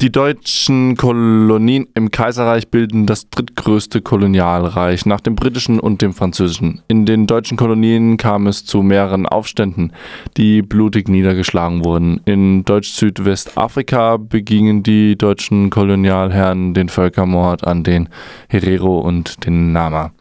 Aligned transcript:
Die 0.00 0.10
deutschen 0.10 0.96
Kolonien 0.96 1.86
im 1.92 2.10
Kaiserreich 2.10 2.68
bilden 2.68 3.04
das 3.04 3.28
drittgrößte 3.28 4.00
Kolonialreich 4.00 5.04
nach 5.04 5.20
dem 5.20 5.34
britischen 5.34 5.78
und 5.78 6.00
dem 6.00 6.14
französischen. 6.14 6.80
In 6.88 7.04
den 7.04 7.26
deutschen 7.26 7.58
Kolonien 7.58 8.16
kam 8.16 8.46
es 8.46 8.64
zu 8.64 8.82
mehreren 8.82 9.26
Aufständen, 9.26 9.92
die 10.38 10.62
blutig 10.62 11.10
niedergeschlagen 11.10 11.84
wurden. 11.84 12.22
In 12.24 12.64
Deutsch-Südwestafrika 12.64 14.16
begingen 14.16 14.82
die 14.82 15.18
deutschen 15.18 15.68
Kolonialherren 15.68 16.72
den 16.72 16.88
Völkermord 16.88 17.66
an 17.66 17.82
den 17.82 18.08
Herero 18.48 19.00
und 19.00 19.44
den 19.44 19.72
Nama. 19.72 20.12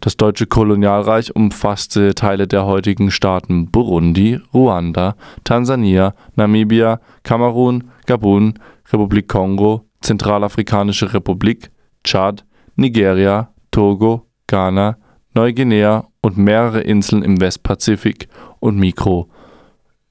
Das 0.00 0.16
deutsche 0.16 0.46
Kolonialreich 0.46 1.34
umfasste 1.34 2.14
Teile 2.14 2.46
der 2.46 2.64
heutigen 2.66 3.10
Staaten 3.10 3.70
Burundi, 3.70 4.40
Ruanda, 4.54 5.16
Tansania, 5.44 6.14
Namibia, 6.36 7.00
Kamerun, 7.24 7.90
Gabun, 8.06 8.54
Republik 8.92 9.28
Kongo, 9.28 9.84
Zentralafrikanische 10.00 11.12
Republik, 11.12 11.70
Tschad, 12.04 12.44
Nigeria, 12.76 13.52
Togo, 13.70 14.26
Ghana, 14.46 14.96
Neuguinea 15.34 16.06
und 16.22 16.38
mehrere 16.38 16.80
Inseln 16.80 17.22
im 17.22 17.40
Westpazifik 17.40 18.28
und 18.60 18.78
Mikro 18.78 19.28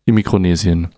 in 0.06 0.16
Mikronesien. 0.16 0.90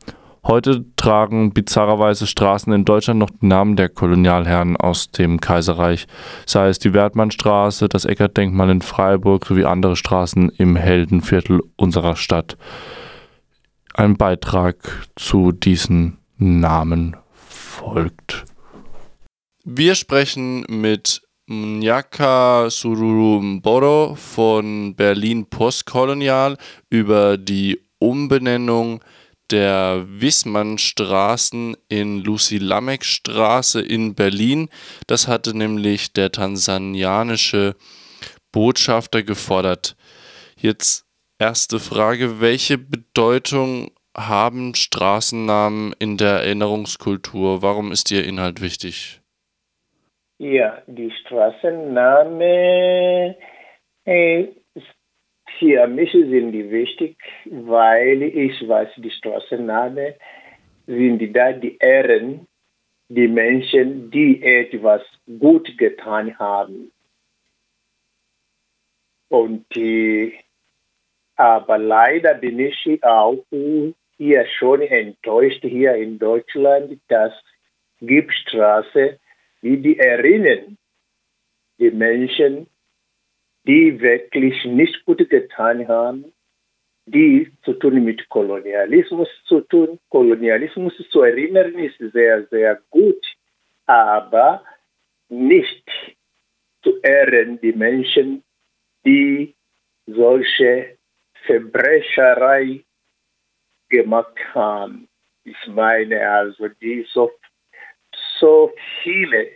Heute 0.49 0.83
tragen 0.95 1.53
bizarrerweise 1.53 2.25
Straßen 2.25 2.73
in 2.73 2.83
Deutschland 2.83 3.19
noch 3.19 3.29
die 3.29 3.45
Namen 3.45 3.75
der 3.75 3.87
Kolonialherren 3.87 4.77
aus 4.77 5.11
dem 5.11 5.39
Kaiserreich, 5.39 6.07
sei 6.47 6.69
es 6.69 6.79
die 6.79 6.91
Wertmannstraße, 6.91 7.87
das 7.87 8.05
Eckert-Denkmal 8.05 8.71
in 8.71 8.81
Freiburg 8.81 9.45
sowie 9.45 9.65
andere 9.65 9.95
Straßen 9.95 10.49
im 10.57 10.75
Heldenviertel 10.75 11.61
unserer 11.75 12.15
Stadt. 12.15 12.57
Ein 13.93 14.17
Beitrag 14.17 15.07
zu 15.15 15.51
diesen 15.51 16.17
Namen 16.37 17.15
folgt. 17.35 18.45
Wir 19.63 19.93
sprechen 19.93 20.65
mit 20.67 21.21
Mnyaka 21.45 22.71
Surumboro 22.71 24.15
von 24.15 24.95
Berlin 24.95 25.45
Postkolonial 25.45 26.57
über 26.89 27.37
die 27.37 27.79
Umbenennung 27.99 29.01
der 29.51 30.05
Wissmannstraßen 30.07 31.75
in 31.89 32.19
Lucy-Lameck-Straße 32.23 33.81
in 33.81 34.15
Berlin. 34.15 34.69
Das 35.07 35.27
hatte 35.27 35.57
nämlich 35.57 36.13
der 36.13 36.31
tansanianische 36.31 37.75
Botschafter 38.51 39.23
gefordert. 39.23 39.95
Jetzt 40.57 41.05
erste 41.39 41.79
Frage, 41.79 42.41
welche 42.41 42.77
Bedeutung 42.77 43.91
haben 44.15 44.75
Straßennamen 44.75 45.93
in 45.99 46.17
der 46.17 46.41
Erinnerungskultur? 46.43 47.61
Warum 47.61 47.91
ist 47.91 48.11
ihr 48.11 48.25
Inhalt 48.25 48.61
wichtig? 48.61 49.21
Ja, 50.37 50.81
die 50.87 51.11
Straßenname 51.21 52.25
äh, 54.05 54.47
für 55.59 55.87
mich 55.87 56.11
sind 56.11 56.51
die 56.53 56.71
wichtig, 56.71 57.17
weil 57.45 58.23
ich 58.23 58.67
weiß, 58.67 58.89
die 58.97 59.11
Straßenname 59.11 60.15
sind 60.87 61.35
da 61.35 61.51
die 61.51 61.77
Ehren, 61.77 62.47
die 63.09 63.27
Menschen, 63.27 64.09
die 64.09 64.41
etwas 64.41 65.01
gut 65.39 65.77
getan 65.77 66.37
haben. 66.39 66.91
Und 69.27 69.65
äh, 69.77 70.33
aber 71.35 71.77
leider 71.77 72.33
bin 72.33 72.59
ich 72.59 73.03
auch 73.03 73.45
hier 74.17 74.45
schon 74.57 74.81
enttäuscht 74.81 75.61
hier 75.61 75.95
in 75.95 76.19
Deutschland, 76.19 76.99
dass 77.07 77.33
gibt 78.01 78.33
Straße, 78.33 79.19
die 79.61 79.77
die 79.77 79.97
erinnern 79.99 80.77
die 81.79 81.91
Menschen, 81.91 82.67
die 83.69 84.01
wirklich 84.01 84.65
nicht 84.65 85.05
gut 85.05 85.29
getan 85.29 85.87
haben, 85.87 86.33
die 87.05 87.51
zu 87.63 87.73
tun 87.73 88.03
mit 88.03 88.27
Kolonialismus 88.27 89.29
zu 89.45 89.61
tun. 89.61 89.99
Kolonialismus 90.09 90.93
zu 91.11 91.21
erinnern 91.21 91.75
ist 91.75 91.99
sehr, 92.11 92.47
sehr 92.47 92.81
gut, 92.89 93.23
aber 93.85 94.63
nicht 95.27 95.87
zu 96.81 96.99
ehren 97.03 97.61
die 97.61 97.73
Menschen, 97.73 98.43
die 99.05 99.53
solche 100.07 100.97
Verbrecherei 101.45 102.83
gemacht 103.89 104.39
haben. 104.55 105.07
Ich 105.43 105.67
meine 105.67 106.27
also, 106.27 106.69
die 106.81 107.05
so, 107.13 107.31
so 108.39 108.73
viele 109.03 109.49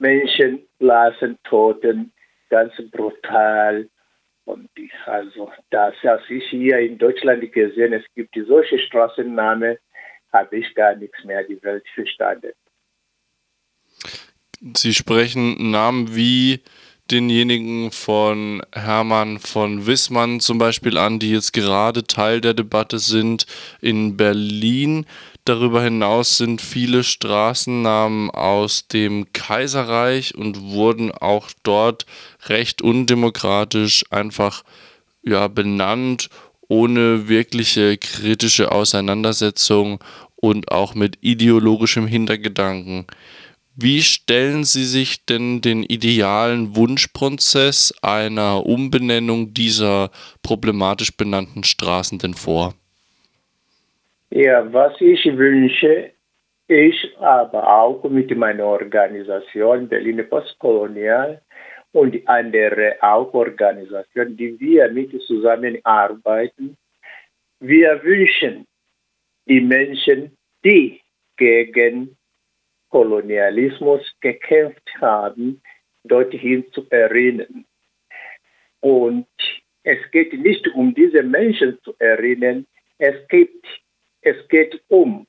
Menschen 0.00 0.66
lassen 0.80 1.38
Toten, 1.44 2.12
ganz 2.50 2.72
brutal. 2.90 3.88
Und 4.44 4.68
ich, 4.76 4.92
also, 5.06 5.50
das, 5.70 5.94
als 6.02 6.22
ich 6.28 6.44
hier 6.50 6.78
in 6.78 6.98
Deutschland 6.98 7.50
gesehen 7.52 7.92
es 7.94 8.04
gibt 8.14 8.36
solche 8.46 8.78
Straßennamen, 8.78 9.78
habe 10.32 10.56
ich 10.58 10.74
gar 10.74 10.94
nichts 10.96 11.22
mehr 11.24 11.44
die 11.44 11.62
Welt 11.62 11.84
verstanden. 11.94 12.52
Sie 14.76 14.92
sprechen 14.92 15.70
Namen 15.70 16.14
wie 16.14 16.60
denjenigen 17.10 17.90
von 17.90 18.62
Hermann 18.72 19.38
von 19.38 19.86
Wissmann 19.86 20.40
zum 20.40 20.58
Beispiel 20.58 20.96
an, 20.96 21.18
die 21.18 21.30
jetzt 21.30 21.52
gerade 21.52 22.04
Teil 22.04 22.40
der 22.40 22.54
Debatte 22.54 22.98
sind 22.98 23.46
in 23.80 24.16
Berlin. 24.16 25.06
Darüber 25.44 25.82
hinaus 25.82 26.38
sind 26.38 26.62
viele 26.62 27.04
Straßennamen 27.04 28.30
aus 28.30 28.88
dem 28.88 29.30
Kaiserreich 29.34 30.34
und 30.34 30.60
wurden 30.62 31.12
auch 31.12 31.50
dort 31.62 32.06
recht 32.46 32.80
undemokratisch 32.80 34.04
einfach 34.10 34.62
ja, 35.22 35.48
benannt, 35.48 36.30
ohne 36.68 37.28
wirkliche 37.28 37.98
kritische 37.98 38.72
Auseinandersetzung 38.72 40.02
und 40.36 40.72
auch 40.72 40.94
mit 40.94 41.18
ideologischem 41.20 42.06
Hintergedanken. 42.06 43.06
Wie 43.76 44.02
stellen 44.02 44.62
Sie 44.62 44.84
sich 44.84 45.26
denn 45.26 45.60
den 45.60 45.82
idealen 45.82 46.76
Wunschprozess 46.76 47.92
einer 48.02 48.64
Umbenennung 48.64 49.52
dieser 49.52 50.10
problematisch 50.44 51.16
benannten 51.16 51.64
Straßen 51.64 52.18
denn 52.20 52.34
vor? 52.34 52.74
Ja, 54.30 54.72
was 54.72 54.92
ich 55.00 55.24
wünsche, 55.24 56.12
ich 56.68 57.16
aber 57.18 57.68
auch 57.68 58.04
mit 58.04 58.36
meiner 58.36 58.64
Organisation 58.64 59.88
Berlin 59.88 60.24
Postkolonial 60.28 61.40
und 61.90 62.16
andere 62.28 62.94
auch 63.00 63.34
Organisationen, 63.34 64.36
die 64.36 64.58
wir 64.60 64.88
mit 64.90 65.20
zusammenarbeiten, 65.22 66.76
wir 67.58 68.00
wünschen 68.04 68.66
die 69.46 69.60
Menschen, 69.60 70.36
die 70.64 71.00
gegen 71.36 72.16
Kolonialismus 72.94 74.02
gekämpft 74.20 74.88
haben, 75.00 75.60
dorthin 76.04 76.64
zu 76.70 76.86
erinnern. 76.90 77.64
Und 78.78 79.26
es 79.82 79.98
geht 80.12 80.32
nicht 80.32 80.68
um 80.76 80.94
diese 80.94 81.24
Menschen 81.24 81.76
zu 81.82 81.92
erinnern, 81.98 82.68
es 82.98 83.16
geht, 83.26 83.64
es 84.20 84.36
geht 84.48 84.80
um 84.86 85.26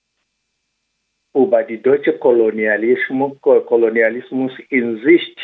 über 1.33 1.63
die 1.63 1.81
deutsche 1.81 2.15
Kolonialismus, 2.19 3.41
Kolonialismus 3.41 4.51
in 4.69 5.01
Sicht 5.03 5.39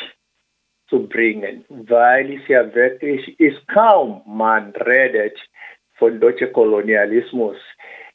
zu 0.90 1.08
bringen, 1.08 1.66
weil 1.70 2.36
es 2.36 2.48
ja 2.48 2.72
wirklich 2.76 3.40
ist, 3.40 3.68
kaum 3.68 4.22
man 4.28 4.74
redet 4.74 5.40
von 5.96 6.20
deutschem 6.20 6.54
Kolonialismus. 6.54 7.58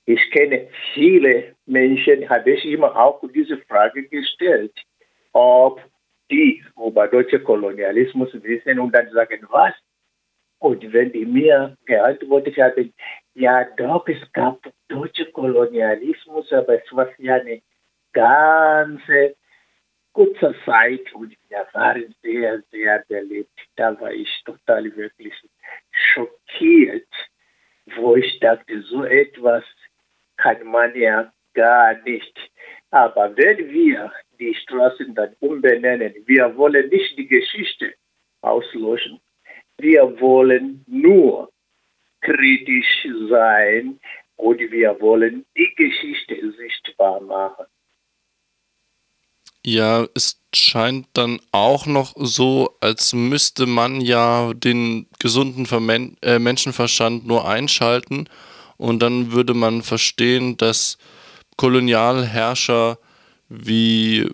Ich 0.07 0.31
kenne 0.31 0.69
viele 0.95 1.57
Menschen, 1.67 2.29
habe 2.29 2.53
ich 2.53 2.65
immer 2.65 2.95
auch 2.97 3.21
diese 3.35 3.59
Frage 3.59 4.05
gestellt, 4.09 4.73
ob 5.33 5.81
die 6.31 6.65
über 6.77 7.09
deutsche 7.09 7.41
Kolonialismus 7.41 8.33
wissen 8.43 8.79
und 8.79 8.95
dann 8.95 9.11
sagen, 9.11 9.45
was? 9.51 9.75
Und 10.59 10.93
wenn 10.93 11.11
die 11.13 11.27
mir 11.27 11.77
geantwortet 11.87 12.57
haben, 12.57 12.95
ja 13.35 13.65
doch, 13.77 14.07
es 14.07 14.33
gab 14.33 14.61
deutsche 14.89 15.27
Kolonialismus, 15.33 16.53
aber 16.53 16.83
es 16.83 16.93
war 16.93 17.09
ja 17.19 17.35
eine 17.35 17.61
ganze 18.13 19.35
kurze 20.13 20.55
Zeit 20.65 21.13
und 21.15 21.37
wir 21.49 21.67
waren 21.73 22.15
sehr, 22.23 22.63
sehr 22.71 23.05
belebt. 23.09 23.59
Da 23.75 24.01
war 24.01 24.13
ich 24.13 24.31
total 24.45 24.85
wirklich 24.97 25.35
schockiert, 25.91 27.09
wo 27.97 28.17
ich 28.17 28.39
dachte, 28.39 28.83
so 28.83 29.05
etwas 29.05 29.65
kann 30.47 30.67
man 30.67 30.95
ja 30.95 31.33
gar 31.55 31.95
nicht. 32.05 32.35
Aber 32.91 33.37
wenn 33.37 33.59
wir 33.73 34.13
die 34.39 34.55
Straßen 34.55 35.15
dann 35.15 35.35
umbenennen, 35.41 36.15
wir 36.27 36.57
wollen 36.57 36.89
nicht 36.89 37.19
die 37.19 37.27
Geschichte 37.27 37.95
auslöschen. 38.43 39.21
Wir 39.79 40.21
wollen 40.21 40.85
nur 40.87 41.51
kritisch 42.21 43.09
sein 43.29 43.99
und 44.37 44.61
wir 44.61 45.01
wollen 45.01 45.45
die 45.57 45.75
Geschichte 45.77 46.53
sichtbar 46.53 47.21
machen. 47.21 47.67
Ja, 49.65 50.07
es 50.15 50.41
scheint 50.55 51.09
dann 51.15 51.41
auch 51.51 51.87
noch 51.87 52.13
so, 52.15 52.77
als 52.81 53.13
müsste 53.13 53.67
man 53.67 54.01
ja 54.01 54.53
den 54.55 55.09
gesunden 55.19 55.67
Vermen 55.67 56.17
äh, 56.23 56.39
Menschenverstand 56.39 57.27
nur 57.27 57.49
einschalten 57.49 58.29
und 58.77 59.01
dann 59.01 59.33
würde 59.33 59.55
man 59.55 59.83
verstehen, 59.83 60.57
dass 60.57 60.99
Kolonialherrscher 61.57 62.99
wie 63.49 64.29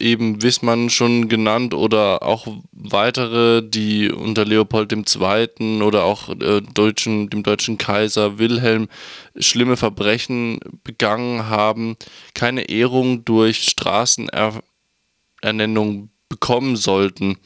eben 0.00 0.42
Wissmann 0.42 0.90
schon 0.90 1.28
genannt 1.28 1.74
oder 1.74 2.22
auch 2.22 2.46
weitere, 2.72 3.62
die 3.62 4.10
unter 4.10 4.44
Leopold 4.44 4.92
II. 4.92 5.82
oder 5.82 6.04
auch 6.04 6.30
äh, 6.30 6.62
deutschen, 6.62 7.30
dem 7.30 7.42
deutschen 7.42 7.78
Kaiser 7.78 8.38
Wilhelm 8.38 8.88
schlimme 9.38 9.76
Verbrechen 9.76 10.60
begangen 10.82 11.48
haben, 11.48 11.96
keine 12.34 12.68
Ehrung 12.70 13.24
durch 13.24 13.64
Straßenernennung 13.64 16.10
bekommen 16.28 16.76
sollten. 16.76 17.36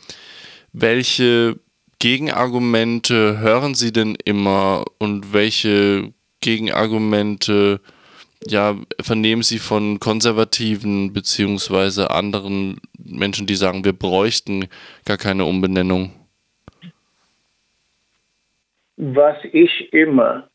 Welche 0.73 1.58
Gegenargumente 1.99 3.38
hören 3.38 3.75
Sie 3.75 3.93
denn 3.93 4.17
immer 4.25 4.85
und 4.99 5.32
welche 5.32 6.12
Gegenargumente 6.44 7.81
ja, 8.46 8.75
vernehmen 9.00 9.43
Sie 9.43 9.58
von 9.58 9.99
Konservativen 9.99 11.14
beziehungsweise 11.14 12.11
anderen 12.11 12.81
Menschen, 12.99 13.46
die 13.46 13.55
sagen, 13.55 13.85
wir 13.85 13.94
bräuchten 13.94 14.69
gar 15.06 15.17
keine 15.17 15.46
Umbenennung? 15.46 16.12
Was 18.96 19.37
ich 19.52 19.93
immer, 19.93 20.49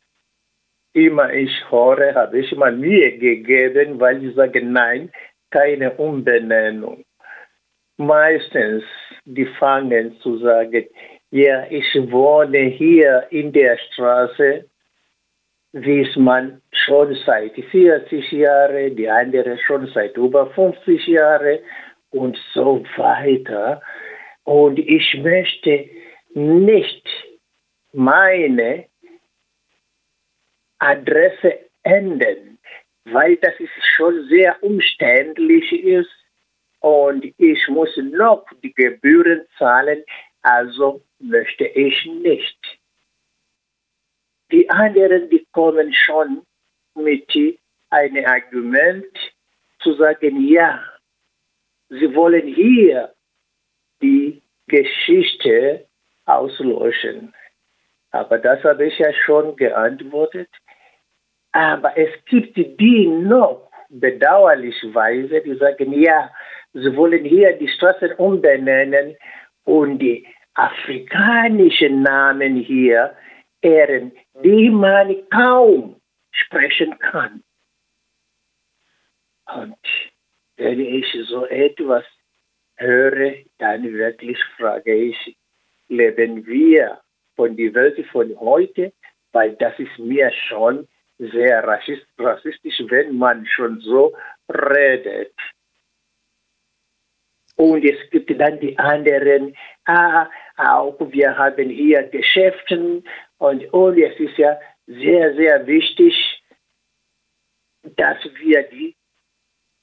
immer 0.92 1.32
ich 1.32 1.50
höre, 1.68 2.14
habe 2.14 2.38
ich 2.38 2.52
immer 2.52 2.70
Mühe 2.70 3.18
gegeben, 3.18 3.98
weil 3.98 4.24
ich 4.24 4.34
sage, 4.34 4.64
nein, 4.64 5.10
keine 5.50 5.92
Umbenennung. 5.94 7.04
Meistens, 7.96 8.84
die 9.24 9.46
fangen 9.58 10.16
zu 10.20 10.38
sagen, 10.38 10.86
ja, 11.32 11.66
ich 11.70 11.86
wohne 12.10 12.58
hier 12.60 13.26
in 13.30 13.52
der 13.52 13.76
Straße, 13.78 14.69
Wiesmann 15.72 16.60
schon 16.72 17.16
seit 17.26 17.54
40 17.54 18.32
Jahren, 18.32 18.96
die 18.96 19.08
andere 19.08 19.58
schon 19.58 19.86
seit 19.94 20.16
über 20.16 20.50
50 20.50 21.06
Jahren 21.06 21.58
und 22.10 22.36
so 22.54 22.84
weiter. 22.96 23.80
Und 24.44 24.78
ich 24.78 25.16
möchte 25.22 25.88
nicht 26.34 27.08
meine 27.92 28.86
Adresse 30.78 31.58
ändern, 31.82 32.58
weil 33.04 33.36
das 33.36 33.58
ist 33.60 33.70
schon 33.96 34.26
sehr 34.28 34.62
umständlich 34.62 35.72
ist 35.72 36.10
und 36.80 37.24
ich 37.36 37.68
muss 37.68 37.94
noch 37.96 38.46
die 38.62 38.72
Gebühren 38.72 39.42
zahlen, 39.58 40.02
also 40.42 41.02
möchte 41.18 41.64
ich 41.66 42.06
nicht. 42.06 42.59
Die 44.52 44.68
anderen, 44.68 45.30
die 45.30 45.46
kommen 45.52 45.92
schon 45.92 46.42
mit 46.94 47.32
einem 47.90 48.24
Argument 48.24 49.06
zu 49.80 49.94
sagen, 49.94 50.48
ja, 50.48 50.82
sie 51.88 52.14
wollen 52.14 52.46
hier 52.46 53.12
die 54.02 54.42
Geschichte 54.66 55.86
auslöschen. 56.26 57.34
Aber 58.10 58.38
das 58.38 58.62
habe 58.64 58.86
ich 58.86 58.98
ja 58.98 59.12
schon 59.12 59.56
geantwortet. 59.56 60.48
Aber 61.52 61.96
es 61.96 62.10
gibt 62.26 62.56
die 62.56 63.06
noch 63.06 63.70
bedauerlicherweise, 63.88 65.40
die 65.42 65.56
sagen, 65.56 65.92
ja, 65.92 66.30
sie 66.72 66.96
wollen 66.96 67.24
hier 67.24 67.56
die 67.58 67.68
Straßen 67.68 68.12
umbenennen 68.14 69.16
und 69.64 69.98
die 69.98 70.26
afrikanischen 70.54 72.02
Namen 72.02 72.56
hier 72.56 73.14
ehren, 73.62 74.12
die 74.42 74.70
man 74.70 75.28
kaum 75.30 76.00
sprechen 76.30 76.98
kann. 76.98 77.42
Und 79.46 79.76
wenn 80.56 80.80
ich 80.80 81.06
so 81.28 81.46
etwas 81.46 82.04
höre, 82.76 83.34
dann 83.58 83.92
wirklich 83.92 84.38
frage 84.56 84.94
ich, 84.94 85.36
leben 85.88 86.46
wir 86.46 87.00
von 87.36 87.56
der 87.56 87.74
Welt 87.74 88.06
von 88.12 88.38
heute? 88.38 88.92
Weil 89.32 89.56
das 89.56 89.78
ist 89.78 89.98
mir 89.98 90.32
schon 90.48 90.88
sehr 91.18 91.62
rassistisch, 91.66 92.82
wenn 92.88 93.16
man 93.16 93.46
schon 93.46 93.80
so 93.80 94.14
redet. 94.48 95.34
Und 97.60 97.84
es 97.84 97.98
gibt 98.10 98.30
dann 98.40 98.58
die 98.58 98.78
anderen, 98.78 99.54
ah, 99.84 100.30
auch 100.56 100.96
wir 100.98 101.36
haben 101.36 101.68
hier 101.68 102.04
Geschäfte 102.04 103.02
und, 103.36 103.72
und 103.74 103.98
es 103.98 104.18
ist 104.18 104.38
ja 104.38 104.58
sehr, 104.86 105.34
sehr 105.34 105.66
wichtig, 105.66 106.14
dass 107.96 108.16
wir 108.38 108.62
die 108.62 108.96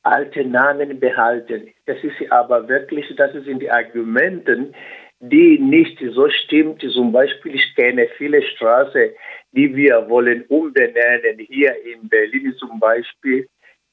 alten 0.02 0.50
Namen 0.50 1.00
behalten. 1.00 1.72
Das 1.86 2.04
ist 2.04 2.32
aber 2.32 2.68
wirklich, 2.68 3.16
das 3.16 3.34
sind 3.34 3.60
die 3.60 3.70
Argumenten, 3.70 4.74
die 5.20 5.60
nicht 5.60 6.00
so 6.16 6.28
stimmt. 6.32 6.82
Zum 6.82 7.12
Beispiel, 7.12 7.54
ich 7.54 7.76
kenne 7.76 8.08
viele 8.18 8.42
Straßen, 8.42 9.12
die 9.52 9.76
wir 9.76 10.10
wollen 10.10 10.46
umbenennen. 10.46 11.38
Hier 11.48 11.76
in 11.86 12.10
Berlin 12.10 12.56
zum 12.58 12.80
Beispiel, 12.80 13.48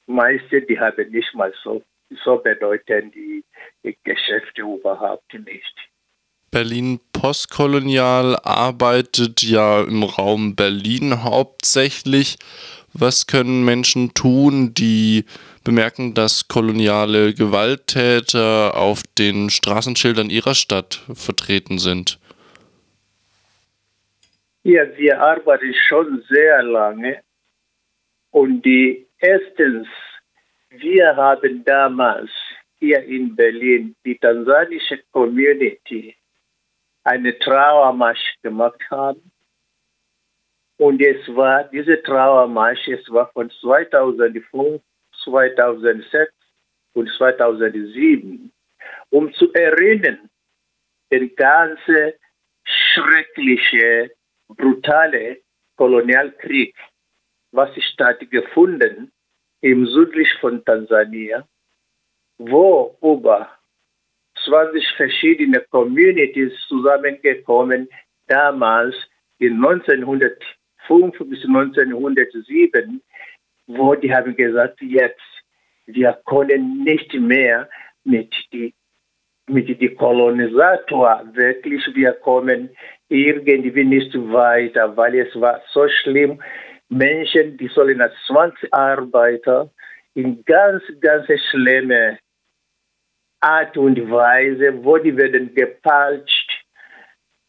meiste, 0.07 0.63
die 0.63 0.81
haben 0.81 1.11
nicht 1.11 1.35
mal 1.35 1.53
so, 1.63 1.83
so 2.25 2.39
bedeuten 2.39 3.11
die, 3.13 3.45
Geschäfte 4.05 4.63
überhaupt 4.63 5.33
nicht. 5.35 5.75
Berlin 6.51 7.01
postkolonial 7.13 8.37
arbeitet 8.45 9.43
ja 9.43 9.83
im 9.83 10.05
Raum 10.05 10.55
Berlin 10.55 11.25
hauptsächlich. 11.25 12.37
Was 12.93 13.27
können 13.27 13.65
Menschen 13.65 14.15
tun, 14.15 14.73
die 14.73 15.25
bemerken, 15.65 16.15
dass 16.15 16.47
koloniale 16.47 17.35
Gewalttäter 17.35 18.77
auf 18.77 19.03
den 19.19 19.51
Straßenschildern 19.51 20.31
ihrer 20.31 20.55
Stadt 20.55 21.03
vertreten 21.13 21.79
sind? 21.79 22.21
Ja, 24.63 24.85
wir 24.97 25.21
arbeiten 25.21 25.75
schon 25.89 26.23
sehr 26.29 26.63
lange 26.63 27.21
und 28.31 28.63
die 28.63 29.07
erstens, 29.19 29.89
wir 30.79 31.17
haben 31.17 31.65
damals 31.65 32.31
hier 32.79 33.03
in 33.05 33.35
Berlin 33.35 33.95
die 34.05 34.19
tansanische 34.19 35.03
Community 35.13 36.17
eine 37.05 37.39
Trauermarsch 37.39 38.35
gemacht 38.43 38.81
haben. 38.91 39.31
Und 40.77 41.01
es 41.01 41.29
war 41.29 41.65
diese 41.65 42.03
Trauermarsch, 42.03 42.89
es 42.89 43.09
war 43.11 43.31
von 43.33 43.51
2005, 43.51 44.83
2006 45.25 46.33
und 46.95 47.09
2007, 47.17 48.53
um 49.11 49.33
zu 49.35 49.53
erinnern, 49.53 50.29
den 51.13 51.35
ganzen 51.37 52.13
schrecklichen, 52.65 54.11
brutalen 54.49 55.37
Kolonialkrieg, 55.77 56.75
was 57.53 57.71
stattgefunden 57.93 59.13
im 59.65 59.87
südlich 59.87 60.29
von 60.43 60.63
Tansania, 60.67 61.49
wo 62.37 62.99
über 63.01 63.49
20 64.45 64.85
verschiedene 64.99 65.61
Communities 65.71 66.53
zusammengekommen, 66.69 67.89
damals 68.27 68.95
in 69.39 69.55
1905 69.65 71.19
bis 71.31 71.43
1907, 71.47 73.01
wo 73.67 73.95
die 73.95 74.15
haben 74.15 74.37
gesagt, 74.37 74.83
jetzt, 74.83 75.33
wir 75.87 76.13
können 76.27 76.85
nicht 76.85 77.15
mehr 77.15 77.67
mit 78.05 78.35
die 78.53 78.75
mit 79.47 79.69
die 79.69 79.95
Kolonisator 79.95 81.23
wirklich, 81.33 81.83
wir 81.95 82.13
kommen 82.13 82.71
irgendwie 83.09 83.85
nicht 83.85 84.15
weiter, 84.15 84.97
weil 84.97 85.19
es 85.19 85.39
war 85.39 85.61
so 85.71 85.87
schlimm. 85.89 86.41
Menschen, 86.89 87.57
die 87.57 87.69
sollen 87.69 88.01
als 88.01 88.15
20 88.27 88.73
Arbeiter 88.73 89.71
in 90.15 90.45
ganz, 90.45 90.83
ganz 91.01 91.27
schlimme 91.51 92.19
Art 93.41 93.77
und 93.77 94.11
Weise, 94.11 94.73
wo 94.85 94.97
die 94.99 95.17
werden 95.17 95.55
gepeitscht, 95.55 96.65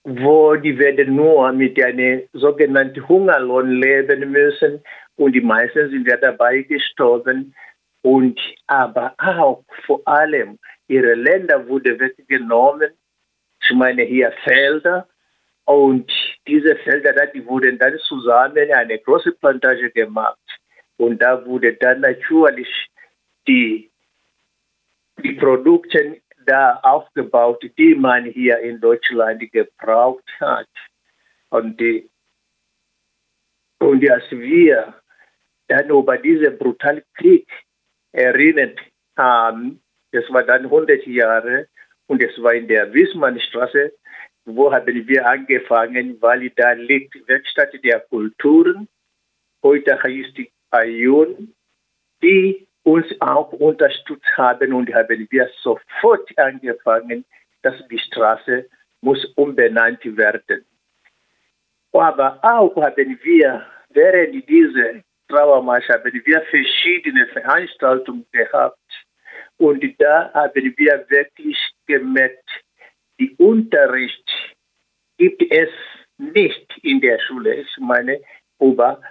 wo 0.04 0.56
die 0.56 0.78
werden 0.78 1.16
nur 1.16 1.52
mit 1.54 1.82
einem 1.82 2.24
sogenannten 2.34 3.08
Hungerlohn 3.08 3.82
leben 3.82 4.32
müssen 4.32 4.84
und 5.16 5.34
die 5.34 5.42
meisten 5.42 5.90
sind 5.90 6.08
ja 6.08 6.18
dabei 6.18 6.62
gestorben 6.62 7.56
und 8.02 8.40
aber 8.68 9.16
auch 9.18 9.64
vor 9.86 10.02
allem 10.06 10.60
ihre 10.88 11.16
Länder 11.16 11.68
wurde 11.68 12.00
weggenommen. 12.00 12.92
Ich 13.64 13.76
meine 13.76 14.04
hier 14.04 14.32
Felder 14.44 15.08
und 15.66 16.12
diese 16.48 16.76
Felder, 16.78 17.28
die 17.28 17.46
wurden 17.46 17.78
dann 17.80 17.98
zusammen 18.00 18.72
eine 18.72 19.00
große 19.00 19.32
Plantage 19.34 19.92
gemacht 19.92 20.40
und 20.98 21.22
da 21.22 21.46
wurde 21.46 21.74
dann 21.74 22.02
natürlich 22.02 22.70
die 23.48 23.92
die 25.24 25.34
Produkte 25.34 26.22
da 26.46 26.80
aufgebaut, 26.84 27.64
die 27.78 27.96
man 27.96 28.26
hier 28.26 28.60
in 28.60 28.80
Deutschland 28.80 29.52
gebraucht 29.52 30.30
hat. 30.40 30.68
Und, 31.50 31.80
die, 31.80 32.10
und 33.80 34.10
als 34.10 34.30
wir 34.32 34.94
dann 35.68 35.90
über 35.90 36.18
diesen 36.18 36.58
brutalen 36.58 37.04
Krieg 37.16 37.48
erinnert 38.12 38.80
haben, 39.18 39.82
das 40.12 40.26
war 40.30 40.44
dann 40.44 40.66
100 40.66 41.06
Jahre 41.08 41.68
und 42.08 42.22
es 42.22 42.42
war 42.42 42.54
in 42.54 42.68
der 42.68 42.94
Wiesmannstraße, 42.94 43.94
wo 44.46 44.72
haben 44.72 45.08
wir 45.08 45.28
angefangen, 45.28 46.18
weil 46.22 46.50
da 46.52 46.72
liegt 46.74 47.16
Werkstatt 47.28 47.74
der 47.84 48.00
Kulturen, 48.02 48.88
heute 49.64 50.02
heißt 50.02 50.38
die 50.38 50.52
Ayun, 50.70 51.54
die 52.22 52.68
uns 52.84 53.08
auch 53.20 53.52
unterstützt 53.54 54.38
haben. 54.38 54.74
Und 54.74 54.94
haben 54.94 55.28
wir 55.30 55.50
sofort 55.62 56.30
angefangen, 56.38 57.26
dass 57.64 57.76
die 57.90 58.00
Straße 58.00 58.70
muss 59.02 59.26
umbenannt 59.36 60.04
werden. 60.18 60.66
Aber 61.92 62.40
auch 62.44 62.76
haben 62.76 63.20
wir 63.24 63.66
während 63.90 64.48
dieser 64.48 65.02
Trauermarsch 65.28 65.90
haben 65.90 66.14
wir 66.14 66.42
verschiedene 66.42 67.26
Veranstaltungen 67.28 68.26
gehabt. 68.32 68.78
Und 69.58 69.84
da 70.00 70.32
haben 70.34 70.74
wir 70.78 71.06
wirklich 71.10 71.58
gemerkt, 71.88 72.65
die 73.20 73.36
Unterricht 73.38 74.30
gibt 75.18 75.44
es 75.52 75.70
nicht 76.18 76.68
in 76.84 77.02
der 77.02 77.20
Schule. 77.20 77.56
Ich 77.56 77.78
meine, 77.80 78.20
über 78.60 79.02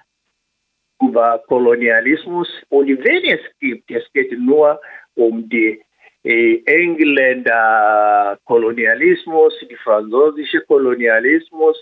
über 1.01 1.43
Kolonialismus. 1.49 2.49
Und 2.69 2.89
wenn 2.89 3.25
es 3.25 3.41
gibt, 3.61 3.91
es 3.91 4.05
geht 4.13 4.33
nur 4.39 4.81
um 5.15 5.49
die 5.49 5.83
äh, 6.23 6.63
Engländer 6.65 8.39
Kolonialismus, 8.45 9.55
die 9.69 9.77
französische 9.77 10.61
Kolonialismus, 10.63 11.77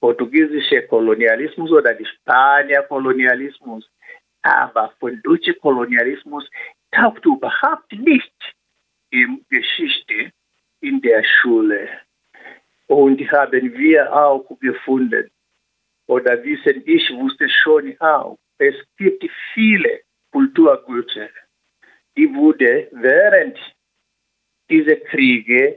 portugiesische 0.00 0.82
Kolonialismus 0.86 1.70
oder 1.70 1.94
die 1.94 2.06
Spanier 2.06 2.82
Kolonialismus. 2.82 3.88
Aber 4.42 4.92
von 4.98 5.20
deutscher 5.22 5.54
Kolonialismus 5.54 6.48
taucht 6.90 7.24
überhaupt 7.24 7.92
nicht 7.92 8.34
in 9.10 9.44
Geschichte 9.48 10.32
in 10.84 11.00
der 11.00 11.24
Schule. 11.24 11.88
Und 12.86 13.20
haben 13.32 13.78
wir 13.78 14.12
auch 14.14 14.46
gefunden, 14.60 15.30
oder 16.06 16.42
wissen, 16.44 16.82
ich 16.84 17.10
wusste 17.14 17.48
schon 17.48 17.96
auch, 17.98 18.38
es 18.58 18.74
gibt 18.98 19.24
viele 19.54 20.00
Kulturgüter, 20.30 21.28
die 22.16 22.32
wurde 22.34 22.88
während 22.92 23.56
dieser 24.68 24.96
Kriege 24.96 25.76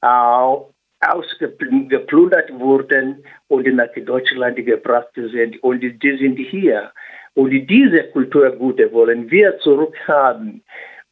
auch 0.00 0.72
ausgeplündert 1.00 2.12
wurden 2.58 3.24
und 3.48 3.66
nach 3.74 3.92
Deutschland 3.94 4.56
gebracht 4.56 5.14
sind. 5.14 5.62
Und 5.62 5.80
die 5.80 6.16
sind 6.18 6.36
hier. 6.36 6.92
Und 7.34 7.50
diese 7.50 8.04
Kulturgüter 8.10 8.92
wollen 8.92 9.30
wir 9.30 9.58
zurückhaben, 9.58 10.62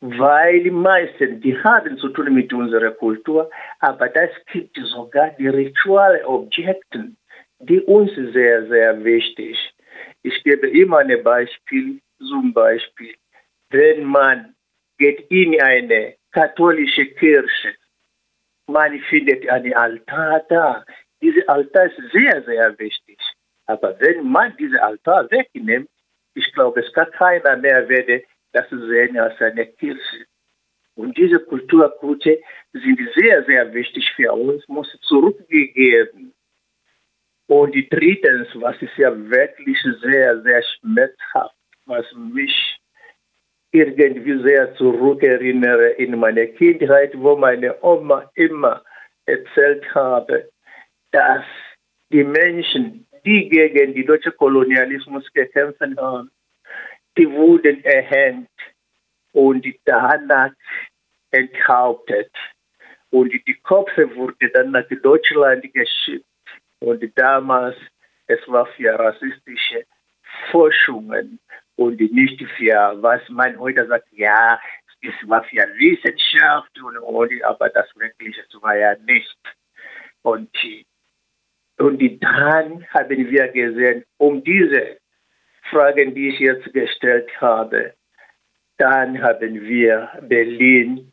weil 0.00 0.62
die 0.62 0.71
meisten, 0.71 1.40
die 1.40 1.57
haben 1.62 1.99
zu 1.99 2.09
tun 2.09 2.33
mit 2.35 2.52
unserer 2.52 2.92
Kultur, 2.92 3.50
aber 3.80 4.09
das 4.09 4.30
gibt 4.52 4.76
sogar 4.76 5.30
die 5.38 5.49
rituelle 5.49 6.26
Objekte, 6.26 7.11
die 7.59 7.80
uns 7.80 8.11
sehr, 8.33 8.66
sehr 8.66 9.04
wichtig 9.04 9.57
sind. 9.57 9.80
Ich 10.23 10.42
gebe 10.45 10.69
immer 10.69 10.99
ein 10.99 11.23
Beispiel, 11.23 12.00
zum 12.19 12.52
Beispiel, 12.52 13.14
wenn 13.71 14.04
man 14.04 14.54
geht 14.99 15.30
in 15.30 15.61
eine 15.62 16.14
katholische 16.33 17.07
Kirche, 17.07 17.75
man 18.66 18.99
findet 19.09 19.49
einen 19.49 19.75
Altar 19.75 20.45
da. 20.49 20.85
Dieser 21.23 21.49
Altar 21.49 21.87
ist 21.87 22.12
sehr, 22.12 22.42
sehr 22.42 22.78
wichtig. 22.78 23.19
Aber 23.66 23.99
wenn 24.00 24.28
man 24.30 24.57
diesen 24.57 24.78
Altar 24.78 25.30
wegnimmt, 25.30 25.88
ich 26.35 26.52
glaube, 26.52 26.80
es 26.80 26.92
kann 26.92 27.11
keiner 27.12 27.57
mehr 27.57 27.88
werden, 27.88 28.23
das 28.52 28.69
sehen 28.71 29.19
als 29.19 29.40
eine 29.40 29.66
Kirche. 29.66 30.26
Und 30.95 31.16
diese 31.16 31.40
Kulturgüter 31.40 32.37
sind 32.73 33.00
sehr, 33.16 33.45
sehr 33.45 33.73
wichtig 33.73 34.11
für 34.16 34.33
uns, 34.33 34.66
muss 34.69 34.88
zurückgegeben 35.02 36.35
und 37.50 37.75
drittens, 37.90 38.47
was 38.54 38.80
ist 38.80 38.97
ja 38.97 39.11
wirklich 39.12 39.76
sehr, 40.02 40.40
sehr 40.42 40.62
schmerzhaft, 40.62 41.57
was 41.85 42.07
mich 42.14 42.78
irgendwie 43.73 44.40
sehr 44.47 44.73
zurückerinnere 44.76 45.88
in 45.99 46.16
meine 46.16 46.47
Kindheit, 46.47 47.11
wo 47.19 47.35
meine 47.35 47.75
Oma 47.83 48.30
immer 48.37 48.85
erzählt 49.26 49.85
habe, 49.92 50.49
dass 51.11 51.42
die 52.12 52.23
Menschen, 52.23 53.09
die 53.26 53.49
gegen 53.49 53.95
den 53.95 54.07
deutschen 54.07 54.37
Kolonialismus 54.37 55.25
gekämpft 55.33 55.80
haben, 55.97 56.30
die 57.16 57.30
wurden 57.30 57.84
erhängt 57.84 58.48
und 59.32 59.66
danach 59.84 60.52
enthauptet. 61.30 62.32
Und 63.10 63.32
die 63.32 63.60
Köpfe 63.62 64.14
wurden 64.14 64.50
dann 64.54 64.70
nach 64.70 64.86
Deutschland 65.02 65.62
geschickt. 65.72 66.24
Und 66.78 67.02
damals, 67.16 67.76
es 68.26 68.40
war 68.46 68.66
für 68.66 68.96
rassistische 68.98 69.84
Forschungen 70.50 71.40
und 71.76 72.00
nicht 72.00 72.42
für, 72.56 72.96
was 73.02 73.20
man 73.28 73.58
heute 73.58 73.86
sagt, 73.86 74.06
ja, 74.12 74.60
es 75.02 75.28
war 75.28 75.42
für 75.44 75.66
Wissenschaft, 75.78 76.78
und, 76.82 76.98
und, 76.98 77.44
aber 77.44 77.70
das 77.70 77.88
wirklich 77.96 78.36
es 78.38 78.62
war 78.62 78.76
ja 78.76 78.94
nicht. 79.06 79.38
Und, 80.22 80.50
und 81.78 82.22
dann 82.22 82.86
haben 82.90 83.30
wir 83.30 83.48
gesehen, 83.48 84.04
um 84.18 84.44
diese 84.44 85.00
Fragen, 85.70 86.14
die 86.14 86.28
ich 86.28 86.38
jetzt 86.40 86.72
gestellt 86.72 87.30
habe, 87.40 87.94
dann 88.78 89.22
haben 89.22 89.60
wir 89.60 90.10
Berlin 90.22 91.12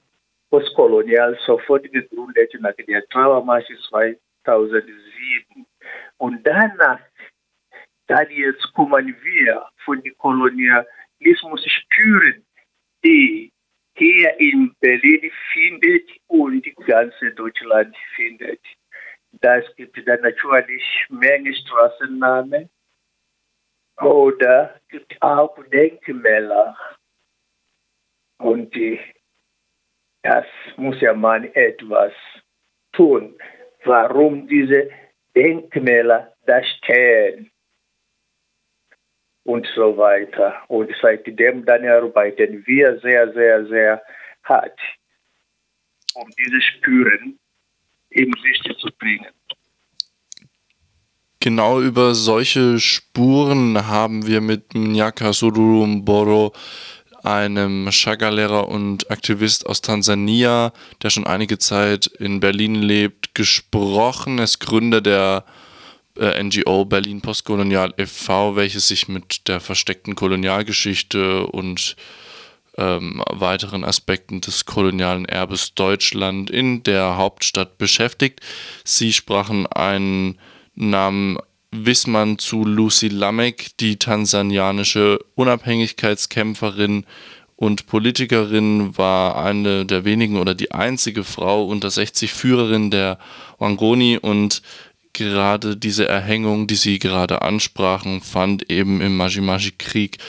postkolonial 0.50 1.38
sofort 1.46 1.84
gegründet 1.92 2.54
nach 2.60 2.74
der 2.76 3.08
Trauermarsch 3.10 3.68
2007. 3.90 5.66
Und 6.18 6.48
danach, 6.48 7.00
dann 8.08 8.30
jetzt 8.32 8.74
kommen 8.74 9.16
wir 9.22 9.66
von 9.86 10.02
dem 10.02 10.18
Kolonialismus 10.18 11.66
spüren, 11.66 12.46
die 13.04 13.52
hier 13.96 14.40
in 14.40 14.74
Berlin 14.80 15.32
findet 15.54 16.10
und 16.28 16.66
die 16.66 16.76
ganze 16.86 17.32
Deutschland 17.32 17.96
findet. 18.16 18.62
Das 19.42 19.66
gibt 19.76 19.98
dann 20.08 20.22
natürlich 20.22 21.06
Menge 21.10 21.54
Straßennamen 21.54 22.70
oder 24.02 24.80
gibt 24.90 25.22
auch 25.22 25.58
Denkmäler. 25.66 26.78
Und 28.38 28.74
das 30.22 30.46
muss 30.76 31.00
ja 31.02 31.14
man 31.14 31.46
etwas 31.54 32.14
tun 32.92 33.38
warum 33.88 34.48
diese 34.48 34.90
Denkmäler 35.36 36.34
da 36.46 36.64
stehen 36.64 37.52
und 39.44 39.68
so 39.76 39.98
weiter. 39.98 40.62
Und 40.68 40.94
seitdem 41.02 41.66
dann 41.66 41.88
arbeiten 41.88 42.66
wir 42.66 43.00
sehr, 43.00 43.32
sehr, 43.34 43.66
sehr 43.68 44.04
hart, 44.44 44.80
um 46.16 46.30
diese 46.38 46.62
Spüren 46.62 47.40
in 48.10 48.32
Licht 48.32 48.80
zu 48.80 48.90
bringen. 48.98 49.28
Genau 51.48 51.80
über 51.80 52.14
solche 52.14 52.78
Spuren 52.78 53.88
haben 53.88 54.28
wir 54.28 54.42
mit 54.42 54.74
Mnyaka 54.74 55.32
Surumboro 55.32 56.52
einem 57.24 57.90
Chaga-Lehrer 57.90 58.68
und 58.68 59.10
Aktivist 59.10 59.66
aus 59.66 59.80
Tansania, 59.80 60.74
der 61.02 61.10
schon 61.10 61.26
einige 61.26 61.58
Zeit 61.58 62.08
in 62.08 62.42
Berlin 62.42 62.76
lebt, 62.76 63.34
gesprochen. 63.34 64.40
Er 64.40 64.44
ist 64.44 64.60
Gründer 64.60 65.00
der 65.00 65.46
äh, 66.20 66.44
NGO 66.44 66.84
Berlin 66.84 67.22
Postkolonial 67.22 67.94
e.V., 67.96 68.58
welches 68.58 68.90
sich 68.90 69.08
mit 69.08 69.48
der 69.48 69.62
versteckten 69.62 70.16
Kolonialgeschichte 70.16 71.48
und 71.48 71.96
ähm, 72.78 73.24
weiteren 73.32 73.86
Aspekten 73.86 74.42
des 74.42 74.66
kolonialen 74.66 75.24
Erbes 75.24 75.76
Deutschland 75.76 76.50
in 76.50 76.84
der 76.84 77.16
Hauptstadt 77.16 77.78
beschäftigt. 77.78 78.42
Sie 78.84 79.14
sprachen 79.14 79.66
einen 79.66 80.38
Namen 80.78 81.38
Wissmann 81.72 82.38
zu 82.38 82.64
Lucy 82.64 83.10
Lamek, 83.10 83.76
die 83.80 83.98
tansanianische 83.98 85.20
Unabhängigkeitskämpferin 85.36 87.06
und 87.56 87.88
Politikerin, 87.88 88.98
war 88.98 89.44
eine 89.44 89.86
der 89.86 90.06
wenigen 90.06 90.38
oder 90.38 90.56
die 90.56 90.72
einzige 90.72 91.24
Frau 91.24 91.66
unter 91.66 91.90
60 91.90 92.32
Führerin 92.32 92.92
der 92.92 93.18
Wangoni 93.58 94.18
und 94.18 94.62
gerade 95.14 95.76
diese 95.76 96.08
Erhängung, 96.08 96.68
die 96.68 96.76
Sie 96.76 97.00
gerade 97.00 97.42
ansprachen, 97.42 98.22
fand 98.22 98.70
eben 98.70 99.02
im 99.02 99.18
Majimaji-Krieg 99.18 100.20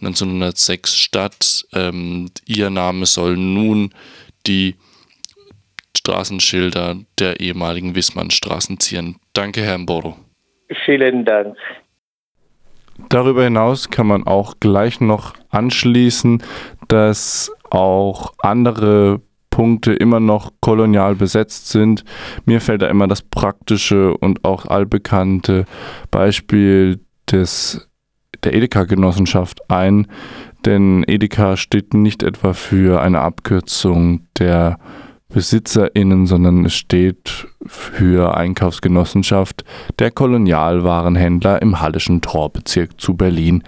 1906 0.00 0.96
statt. 0.96 1.66
Ähm, 1.72 2.30
ihr 2.46 2.70
Name 2.70 3.06
soll 3.06 3.36
nun 3.36 3.92
die 4.46 4.76
Straßenschilder 5.96 6.96
der 7.18 7.40
ehemaligen 7.40 7.94
Wissmannstraßen 7.94 8.78
zieren. 8.80 9.16
Danke, 9.32 9.62
Herr 9.62 9.78
Mboro. 9.78 10.16
Vielen 10.84 11.24
Dank. 11.24 11.56
Darüber 13.08 13.44
hinaus 13.44 13.90
kann 13.90 14.06
man 14.06 14.26
auch 14.26 14.54
gleich 14.58 15.00
noch 15.00 15.34
anschließen, 15.50 16.42
dass 16.88 17.52
auch 17.70 18.32
andere 18.38 19.20
Punkte 19.50 19.92
immer 19.92 20.20
noch 20.20 20.52
kolonial 20.60 21.14
besetzt 21.14 21.68
sind. 21.68 22.04
Mir 22.44 22.60
fällt 22.60 22.82
da 22.82 22.88
immer 22.88 23.06
das 23.06 23.22
praktische 23.22 24.16
und 24.16 24.44
auch 24.44 24.66
allbekannte 24.66 25.64
Beispiel 26.10 27.00
des, 27.30 27.88
der 28.44 28.54
Edeka-Genossenschaft 28.54 29.70
ein, 29.70 30.08
denn 30.64 31.04
Edeka 31.06 31.56
steht 31.56 31.94
nicht 31.94 32.22
etwa 32.22 32.52
für 32.52 33.00
eine 33.00 33.20
Abkürzung 33.20 34.26
der 34.38 34.78
BesitzerInnen, 35.28 36.26
sondern 36.26 36.64
es 36.64 36.74
steht 36.74 37.48
für 37.66 38.36
Einkaufsgenossenschaft 38.36 39.64
der 39.98 40.10
Kolonialwarenhändler 40.10 41.60
im 41.62 41.80
Hallischen 41.80 42.20
Torbezirk 42.20 43.00
zu 43.00 43.14
Berlin, 43.14 43.64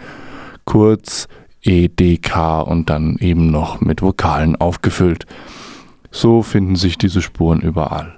kurz 0.64 1.28
EDK 1.62 2.62
und 2.66 2.90
dann 2.90 3.16
eben 3.18 3.50
noch 3.50 3.80
mit 3.80 4.02
Vokalen 4.02 4.56
aufgefüllt. 4.56 5.26
So 6.10 6.42
finden 6.42 6.76
sich 6.76 6.96
diese 6.96 7.20
Spuren 7.20 7.60
überall. 7.60 8.17